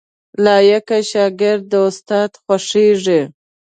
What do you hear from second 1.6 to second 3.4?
د استاد خوښیږي